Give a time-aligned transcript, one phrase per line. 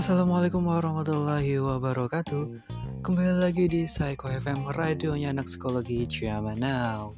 [0.00, 2.64] Assalamualaikum warahmatullahi wabarakatuh.
[3.04, 7.12] Kembali lagi di Psycho FM Radionya anak psikologi Ciaman Now.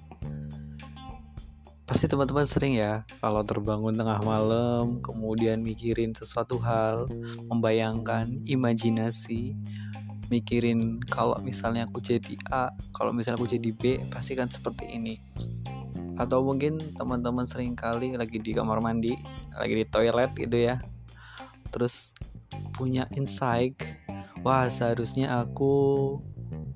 [1.87, 7.07] Pasti teman-teman sering ya Kalau terbangun tengah malam Kemudian mikirin sesuatu hal
[7.47, 9.55] Membayangkan imajinasi
[10.27, 15.23] Mikirin kalau misalnya aku jadi A Kalau misalnya aku jadi B Pasti kan seperti ini.
[16.19, 19.15] Atau mungkin teman-teman sering kali Lagi di kamar mandi
[19.55, 20.83] Lagi di toilet gitu ya.
[21.71, 22.11] Terus
[22.75, 23.77] punya insight
[24.43, 26.19] wah seharusnya aku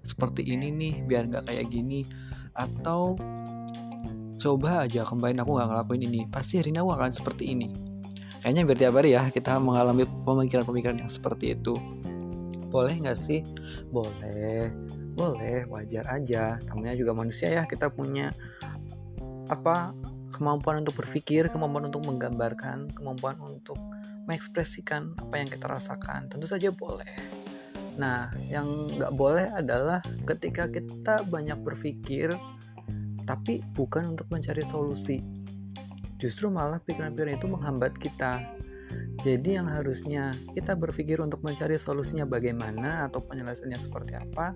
[0.06, 2.06] seperti ini nih biar nggak kayak gini.
[2.54, 3.18] Atau
[4.38, 7.68] coba aja kembali aku nggak ngelakuin ini pasti Rina aku akan seperti ini.
[8.40, 11.74] Kayaknya biar tiap hari ya kita mengalami pemikiran-pemikiran yang seperti itu.
[12.70, 13.42] Boleh nggak sih?
[13.90, 14.70] Boleh
[15.18, 16.56] boleh wajar aja.
[16.70, 18.30] Namanya juga manusia ya kita punya
[19.50, 19.90] apa
[20.34, 23.78] kemampuan untuk berpikir kemampuan untuk menggambarkan kemampuan untuk
[24.26, 26.26] mengekspresikan apa yang kita rasakan.
[26.26, 27.14] Tentu saja boleh.
[27.96, 28.66] Nah yang
[28.96, 32.34] nggak boleh adalah ketika kita banyak berpikir
[33.26, 35.22] tapi bukan untuk mencari solusi.
[36.16, 38.40] Justru malah pikiran-pikiran itu menghambat kita.
[39.26, 44.54] Jadi yang harusnya kita berpikir untuk mencari solusinya bagaimana atau penyelesaiannya seperti apa,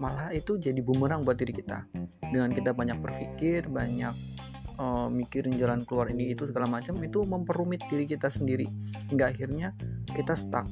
[0.00, 1.84] malah itu jadi bumerang buat diri kita.
[2.32, 4.14] Dengan kita banyak berpikir, banyak
[4.78, 8.68] uh, mikirin jalan keluar ini itu segala macam itu memperumit diri kita sendiri.
[9.12, 9.72] Hingga akhirnya
[10.12, 10.66] kita stuck.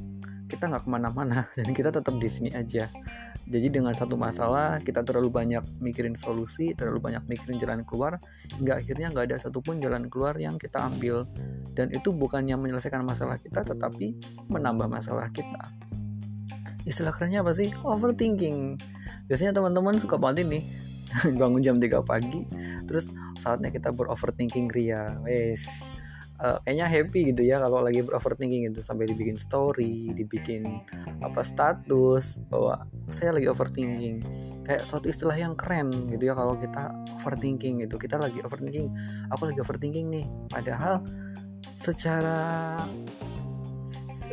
[0.44, 2.88] Kita nggak ke mana-mana dan kita tetap di sini aja.
[3.44, 8.16] Jadi dengan satu masalah kita terlalu banyak mikirin solusi terlalu banyak mikirin jalan keluar
[8.56, 11.28] hingga akhirnya nggak ada satupun jalan keluar yang kita ambil.
[11.74, 14.16] Dan itu bukannya menyelesaikan masalah kita tetapi
[14.48, 15.74] menambah masalah kita.
[16.84, 17.72] Istilah kerennya apa sih?
[17.80, 18.76] Overthinking.
[19.24, 20.64] Biasanya teman-teman suka banget nih
[21.40, 22.42] bangun jam 3 pagi
[22.84, 25.18] terus saatnya kita beroverthinking ria.
[25.22, 25.86] Wes
[26.42, 30.82] uh, kayaknya happy gitu ya kalau lagi beroverthinking gitu sampai dibikin story dibikin
[31.22, 34.24] apa status bahwa saya lagi overthinking.
[34.64, 36.90] Kayak suatu istilah yang keren gitu ya kalau kita
[37.20, 38.00] overthinking gitu.
[38.00, 38.88] Kita lagi overthinking
[39.30, 40.26] aku lagi overthinking nih.
[40.50, 41.04] Padahal
[41.78, 42.40] secara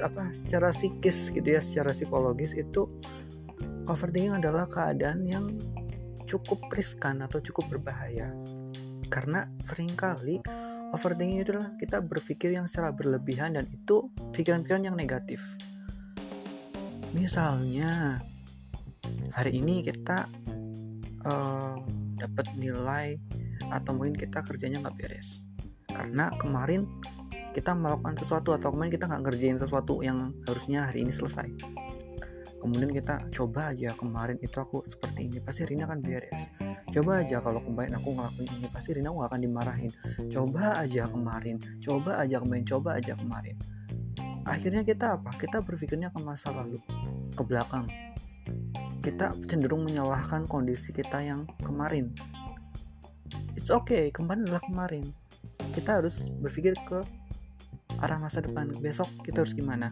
[0.02, 2.88] apa secara psikis gitu ya secara psikologis itu
[3.92, 5.46] overthinking adalah keadaan yang
[6.32, 8.32] cukup riskan atau cukup berbahaya.
[9.12, 10.40] Karena sering kali
[10.96, 15.44] overthinking itu adalah kita berpikir yang secara berlebihan dan itu pikiran-pikiran yang negatif.
[17.12, 18.24] Misalnya
[19.36, 20.32] hari ini kita
[21.28, 21.76] uh,
[22.16, 23.20] dapat nilai
[23.68, 25.52] atau mungkin kita kerjanya nggak beres.
[25.92, 26.88] Karena kemarin
[27.52, 31.52] kita melakukan sesuatu atau kemarin kita nggak ngerjain sesuatu yang harusnya hari ini selesai
[32.62, 36.42] kemudian kita coba aja kemarin itu aku seperti ini pasti Rina akan beres.
[36.94, 39.92] Coba aja kalau kemarin aku ngelakuin ini pasti Rina gak akan dimarahin.
[40.30, 43.56] Coba aja kemarin coba aja kemarin coba aja kemarin.
[44.46, 45.34] Akhirnya kita apa?
[45.34, 46.78] Kita berpikirnya ke masa lalu
[47.34, 47.90] ke belakang.
[49.02, 52.14] Kita cenderung menyalahkan kondisi kita yang kemarin.
[53.58, 55.10] It's okay kemarin adalah kemarin.
[55.74, 57.02] Kita harus berpikir ke
[57.98, 58.70] arah masa depan.
[58.78, 59.90] Besok kita harus gimana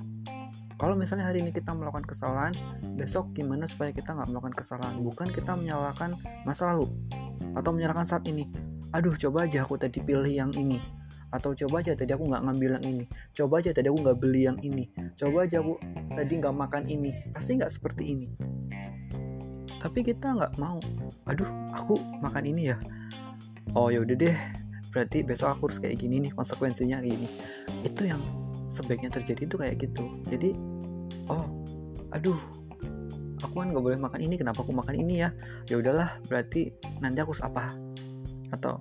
[0.79, 2.55] kalau misalnya hari ini kita melakukan kesalahan
[2.95, 4.95] besok gimana supaya kita nggak melakukan kesalahan?
[5.03, 6.15] Bukan kita menyalahkan
[6.47, 6.87] masa lalu
[7.51, 8.47] atau menyalahkan saat ini.
[8.95, 10.79] Aduh coba aja aku tadi pilih yang ini.
[11.35, 13.05] Atau coba aja tadi aku nggak ngambil yang ini.
[13.35, 14.87] Coba aja tadi aku nggak beli yang ini.
[15.19, 15.75] Coba aja aku
[16.15, 17.11] tadi nggak makan ini.
[17.35, 18.27] Pasti nggak seperti ini.
[19.83, 20.79] Tapi kita nggak mau.
[21.27, 22.79] Aduh aku makan ini ya.
[23.75, 24.37] Oh yaudah deh.
[24.95, 27.27] Berarti besok aku harus kayak gini nih konsekuensinya kayak gini.
[27.83, 28.23] Itu yang
[28.69, 30.05] sebaiknya terjadi itu kayak gitu.
[30.29, 30.55] Jadi
[31.29, 31.45] oh
[32.13, 32.37] aduh
[33.39, 35.29] aku kan nggak boleh makan ini kenapa aku makan ini ya?
[35.67, 37.73] Ya udahlah berarti nanti aku harus apa?
[38.53, 38.79] Atau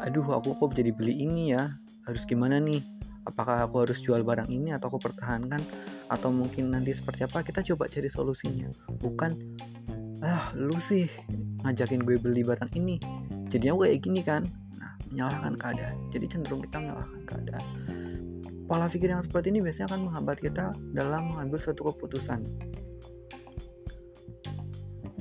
[0.00, 1.76] aduh aku kok jadi beli ini ya?
[2.06, 2.80] Harus gimana nih?
[3.28, 5.60] Apakah aku harus jual barang ini atau aku pertahankan?
[6.08, 7.44] Atau mungkin nanti seperti apa?
[7.44, 8.72] Kita coba cari solusinya.
[8.88, 9.36] Bukan
[10.24, 11.06] ah lu sih
[11.62, 12.96] ngajakin gue beli barang ini.
[13.52, 14.42] Jadinya gue kayak gini kan?
[14.80, 15.96] Nah menyalahkan keadaan.
[16.08, 17.64] Jadi cenderung kita menyalahkan keadaan
[18.68, 22.44] Pola pikir yang seperti ini biasanya akan menghambat kita dalam mengambil suatu keputusan.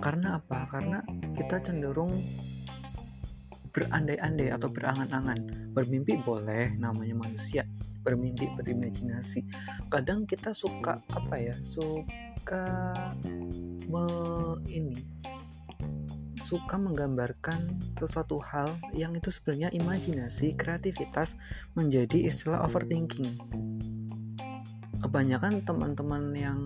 [0.04, 0.68] Karena apa?
[0.68, 1.00] Karena
[1.32, 2.20] kita cenderung
[3.72, 5.72] berandai-andai atau berangan-angan.
[5.72, 7.64] Bermimpi boleh, namanya manusia.
[8.04, 9.48] Bermimpi, berimajinasi.
[9.88, 11.56] Kadang kita suka apa ya?
[11.64, 12.68] Suka
[13.88, 14.06] me,
[14.68, 15.00] ini
[16.48, 21.36] suka menggambarkan sesuatu hal yang itu sebenarnya imajinasi, kreativitas
[21.76, 23.36] menjadi istilah overthinking.
[25.04, 26.64] Kebanyakan teman-teman yang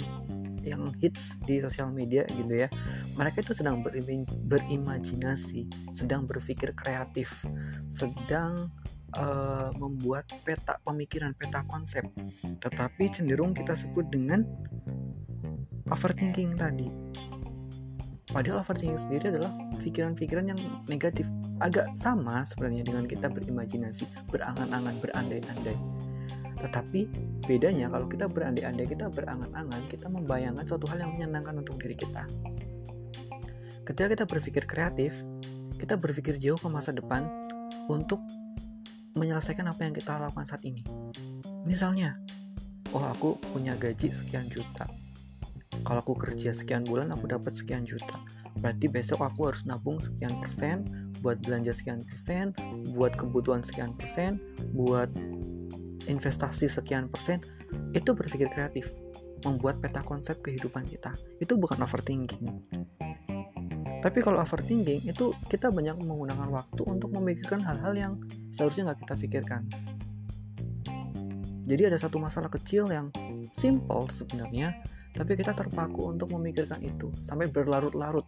[0.62, 2.70] yang hits di sosial media gitu ya
[3.18, 3.82] mereka itu sedang
[4.46, 5.66] berimajinasi
[5.98, 7.34] sedang berpikir kreatif
[7.90, 8.70] sedang
[9.18, 12.06] uh, membuat peta pemikiran, peta konsep,
[12.64, 14.46] tetapi cenderung kita sebut dengan
[15.92, 17.11] overthinking tadi.
[18.32, 19.52] Padahal overthinking sendiri adalah
[19.84, 21.28] pikiran-pikiran yang negatif,
[21.60, 25.76] agak sama sebenarnya dengan kita berimajinasi, berangan-angan, berandai-andai.
[26.64, 27.02] Tetapi
[27.44, 32.24] bedanya kalau kita berandai-andai, kita berangan-angan, kita membayangkan suatu hal yang menyenangkan untuk diri kita.
[33.84, 35.12] Ketika kita berpikir kreatif,
[35.76, 37.28] kita berpikir jauh ke masa depan
[37.92, 38.24] untuk
[39.18, 40.86] menyelesaikan apa yang kita lakukan saat ini.
[41.68, 42.16] Misalnya,
[42.96, 45.01] oh aku punya gaji sekian juta.
[45.82, 48.20] Kalau aku kerja sekian bulan, aku dapat sekian juta.
[48.60, 50.84] Berarti besok aku harus nabung sekian persen,
[51.24, 52.52] buat belanja sekian persen,
[52.92, 54.38] buat kebutuhan sekian persen,
[54.76, 55.10] buat
[56.06, 57.40] investasi sekian persen.
[57.96, 58.92] Itu berpikir kreatif,
[59.48, 61.16] membuat peta konsep kehidupan kita.
[61.40, 62.46] Itu bukan overthinking.
[64.02, 68.14] Tapi kalau overthinking itu kita banyak menggunakan waktu untuk memikirkan hal-hal yang
[68.50, 69.62] seharusnya nggak kita pikirkan.
[71.70, 73.14] Jadi ada satu masalah kecil yang
[73.54, 74.74] simple sebenarnya,
[75.12, 78.24] tapi kita terpaku untuk memikirkan itu sampai berlarut-larut,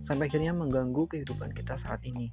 [0.00, 2.30] sampai akhirnya mengganggu kehidupan kita saat ini.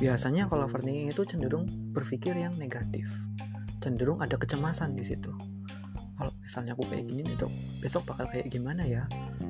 [0.00, 3.06] Biasanya kalau overthinking itu cenderung berpikir yang negatif,
[3.84, 5.28] cenderung ada kecemasan di situ.
[6.20, 7.48] Kalau misalnya aku kayak gini itu
[7.80, 9.04] besok bakal kayak gimana ya?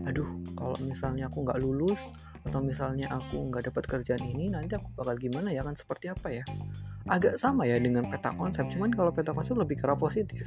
[0.06, 2.14] Aduh kalau misalnya aku nggak lulus
[2.46, 5.66] atau misalnya aku nggak dapat kerjaan ini nanti aku bakal gimana ya?
[5.66, 6.44] Kan seperti apa ya
[7.10, 10.46] agak sama ya dengan peta konsep cuman kalau peta konsep lebih ke positif.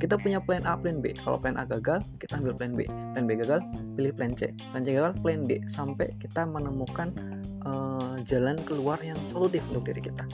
[0.00, 1.12] Kita punya plan A plan B.
[1.12, 2.88] Kalau plan A gagal kita ambil plan B.
[2.88, 3.60] Plan B gagal
[3.94, 4.56] pilih plan C.
[4.72, 5.60] Plan C gagal plan D.
[5.68, 7.12] Sampai kita menemukan
[7.68, 10.24] uh, jalan keluar yang solutif untuk diri kita.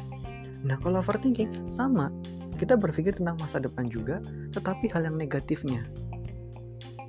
[0.63, 2.09] Nah kalau overthinking sama.
[2.55, 4.23] Kita berpikir tentang masa depan juga,
[4.55, 5.91] tetapi hal yang negatifnya.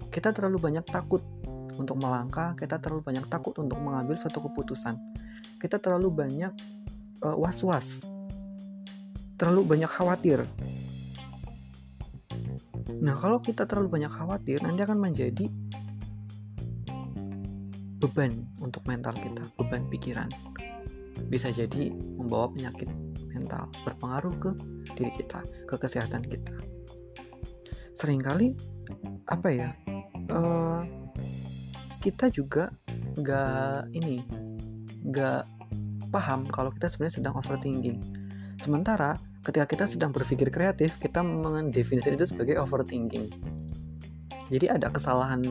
[0.09, 1.21] Kita terlalu banyak takut
[1.77, 4.97] untuk melangkah, kita terlalu banyak takut untuk mengambil suatu keputusan.
[5.61, 6.49] Kita terlalu banyak
[7.21, 8.09] uh, was-was,
[9.35, 10.43] terlalu banyak khawatir.
[13.01, 15.45] Nah, kalau kita terlalu banyak khawatir, nanti akan menjadi
[17.99, 20.29] beban untuk mental kita, beban pikiran.
[21.27, 22.87] Bisa jadi membawa penyakit
[23.33, 24.51] mental, berpengaruh ke
[24.95, 26.53] diri kita, ke kesehatan kita.
[27.97, 28.55] Seringkali
[29.27, 29.69] apa ya?
[30.29, 30.83] Uh,
[32.01, 32.69] kita juga
[33.17, 34.21] nggak ini
[35.05, 35.41] nggak
[36.13, 38.24] paham kalau kita sebenarnya sedang overthinking.
[38.61, 43.29] Sementara ketika kita sedang berpikir kreatif, kita mendefinisikan itu sebagai overthinking.
[44.49, 45.41] Jadi ada kesalahan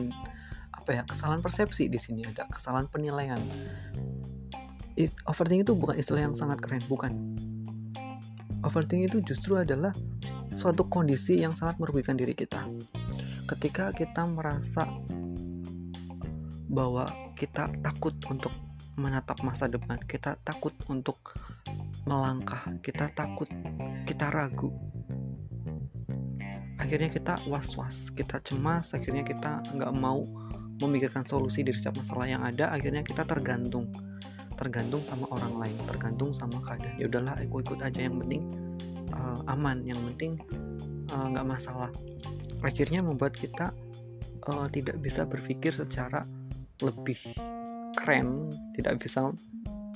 [0.71, 1.03] apa ya?
[1.07, 3.39] Kesalahan persepsi di sini, ada kesalahan penilaian.
[4.95, 7.35] It, overthinking itu bukan istilah yang sangat keren, bukan
[8.65, 9.93] overthinking itu justru adalah
[10.49, 12.65] suatu kondisi yang sangat merugikan diri kita.
[13.45, 14.89] Ketika kita merasa
[16.65, 17.05] bahwa
[17.37, 18.51] kita takut untuk
[18.97, 21.37] menatap masa depan, kita takut untuk
[22.05, 23.49] melangkah, kita takut,
[24.05, 24.69] kita ragu.
[26.77, 30.21] Akhirnya kita was-was, kita cemas, akhirnya kita nggak mau
[30.77, 33.89] memikirkan solusi dari setiap masalah yang ada, akhirnya kita tergantung.
[34.55, 36.95] Tergantung sama orang lain tergantung sama keadaan.
[36.95, 38.47] Ya udahlah aku ikut aja yang penting
[39.11, 39.83] uh, aman.
[39.83, 40.31] Yang penting
[41.11, 41.91] eh, nggak uh, masalah.
[42.63, 43.75] Akhirnya membuat kita
[44.47, 46.23] uh, tidak bisa berpikir secara
[46.79, 47.19] lebih
[47.95, 49.31] keren tidak bisa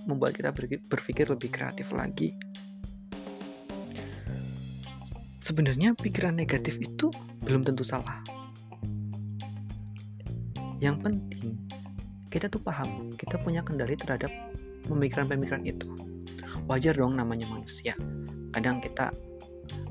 [0.10, 0.50] membuat kita
[0.90, 2.34] berpikir lebih kreatif lagi.
[5.46, 7.13] Sebenarnya pikiran negatif itu
[7.46, 8.22] belum tentu salah.
[10.82, 11.54] Yang penting
[12.30, 14.30] kita tuh paham kita punya kendali terhadap
[14.86, 15.89] pemikiran-pemikiran itu.
[16.70, 17.98] Wajar dong namanya manusia.
[18.54, 19.10] Kadang kita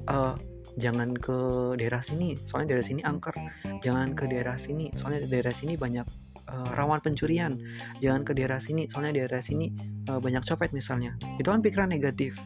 [0.07, 0.39] uh,
[0.79, 1.39] jangan ke
[1.75, 3.35] daerah sini soalnya daerah sini angker.
[3.83, 6.07] Jangan ke daerah sini soalnya daerah sini banyak
[6.47, 7.59] uh, rawan pencurian.
[7.99, 9.75] Jangan ke daerah sini soalnya daerah sini
[10.09, 11.19] uh, banyak copet misalnya.
[11.37, 12.39] Itu kan pikiran negatif.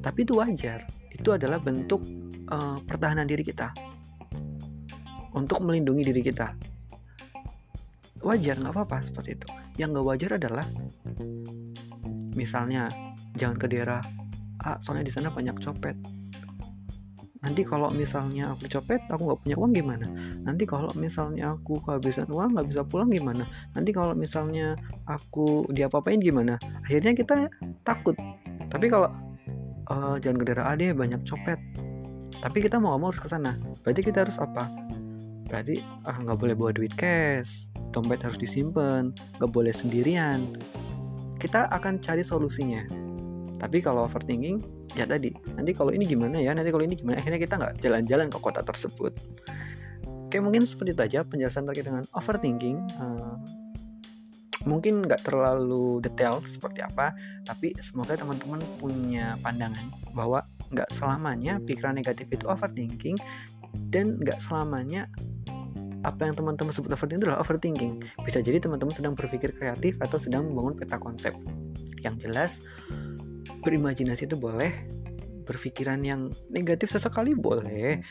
[0.00, 0.86] Tapi itu wajar.
[1.10, 2.06] Itu adalah bentuk
[2.48, 3.74] uh, pertahanan diri kita.
[5.34, 6.54] Untuk melindungi diri kita.
[8.22, 9.48] Wajar nggak apa-apa seperti itu.
[9.76, 10.66] Yang nggak wajar adalah
[12.32, 12.88] misalnya
[13.36, 14.00] jangan ke daerah
[14.64, 16.15] A soalnya di sana banyak copet
[17.46, 20.06] nanti kalau misalnya aku copet aku nggak punya uang gimana?
[20.42, 23.46] Nanti kalau misalnya aku kehabisan uang nggak bisa pulang gimana?
[23.78, 24.74] Nanti kalau misalnya
[25.06, 26.58] aku diapa-apain gimana?
[26.82, 27.46] Akhirnya kita
[27.86, 28.18] takut.
[28.66, 29.14] Tapi kalau
[29.86, 31.62] uh, jangan ke daerah A deh banyak copet.
[32.42, 33.54] Tapi kita mau nggak mau harus ke sana.
[33.86, 34.66] Berarti kita harus apa?
[35.46, 37.70] Berarti ah nggak boleh bawa duit cash.
[37.94, 39.14] Dompet harus disimpan.
[39.38, 40.50] Nggak boleh sendirian.
[41.38, 42.82] Kita akan cari solusinya.
[43.62, 44.60] Tapi kalau overthinking
[44.96, 46.52] ya tadi nanti kalau ini gimana ya?
[46.52, 47.18] Nanti kalau ini gimana?
[47.18, 49.12] Akhirnya kita nggak jalan-jalan ke kota tersebut.
[50.04, 52.76] Oke mungkin seperti itu aja penjelasan terkait dengan overthinking.
[53.00, 53.40] Uh,
[54.66, 57.14] mungkin nggak terlalu detail seperti apa
[57.46, 60.42] tapi semoga teman-teman punya pandangan bahwa
[60.74, 63.14] nggak selamanya pikiran negatif itu overthinking
[63.94, 65.06] dan nggak selamanya
[66.02, 67.92] apa yang teman-teman sebut overthinking adalah overthinking.
[68.22, 71.34] Bisa jadi teman-teman sedang berpikir kreatif atau sedang membangun peta konsep.
[72.02, 72.52] Yang jelas
[73.66, 74.70] berimajinasi itu boleh
[75.46, 78.02] berpikiran yang negatif sesekali boleh.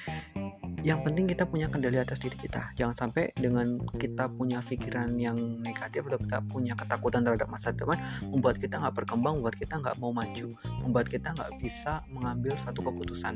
[0.86, 2.70] Yang penting kita punya kendali atas diri kita.
[2.78, 7.98] Jangan sampai dengan kita punya pikiran yang negatif atau kita punya ketakutan terhadap masa depan
[8.30, 10.54] membuat kita nggak berkembang membuat kita nggak mau maju
[10.86, 13.34] membuat kita nggak bisa mengambil satu keputusan.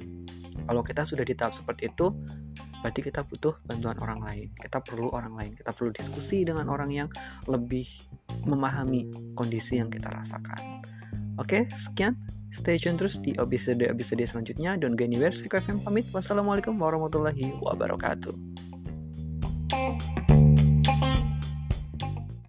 [0.70, 2.13] Kalau kita sudah di tahap seperti itu
[2.86, 4.48] berarti kita butuh bantuan orang lain.
[4.53, 5.51] Kita perlu orang lain.
[5.58, 7.10] Kita perlu diskusi dengan orang yang
[7.50, 7.89] lebih
[8.46, 10.86] memahami kondisi yang kita rasakan.
[11.41, 12.13] Oke sekian
[12.50, 14.74] Stay tune terus di episode-episode selanjutnya.
[14.74, 15.29] Don't go anywhere.
[15.29, 16.10] Saya FM pamit.
[16.10, 18.49] Wassalamualaikum warahmatullahi wabarakatuh.